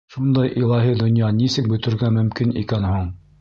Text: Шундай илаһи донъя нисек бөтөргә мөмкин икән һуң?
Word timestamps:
Шундай 0.13 0.47
илаһи 0.61 0.95
донъя 1.01 1.29
нисек 1.41 1.69
бөтөргә 1.75 2.11
мөмкин 2.17 2.57
икән 2.65 2.89
һуң? 2.93 3.07